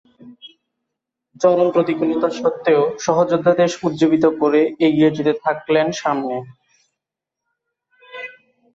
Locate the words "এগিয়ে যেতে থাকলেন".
4.87-5.87